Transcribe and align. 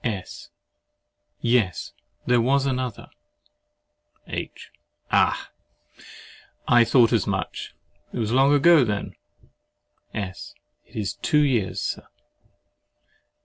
S. 0.03 0.49
Yes, 1.41 1.93
there 2.25 2.41
was 2.41 2.65
another. 2.65 3.11
H. 4.25 4.71
Ah! 5.11 5.51
I 6.67 6.83
thought 6.83 7.13
as 7.13 7.27
much. 7.27 7.75
Is 8.11 8.31
it 8.31 8.33
long 8.33 8.51
ago 8.51 8.83
then? 8.83 9.13
S. 10.11 10.55
It 10.87 10.95
is 10.95 11.13
two 11.13 11.43
years, 11.43 11.81
Sir. 11.83 12.07